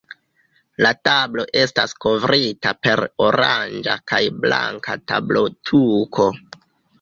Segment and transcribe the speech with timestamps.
[0.83, 6.29] La tablo estas kovrita per oranĝa kaj blanka tablotuko.